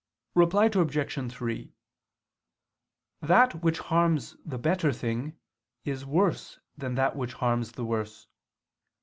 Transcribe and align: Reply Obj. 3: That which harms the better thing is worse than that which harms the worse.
Reply 0.33 0.65
Obj. 0.65 1.31
3: 1.31 1.73
That 3.21 3.61
which 3.61 3.77
harms 3.77 4.35
the 4.43 4.57
better 4.57 4.91
thing 4.91 5.37
is 5.85 6.07
worse 6.07 6.57
than 6.75 6.95
that 6.95 7.15
which 7.15 7.33
harms 7.33 7.73
the 7.73 7.85
worse. 7.85 8.25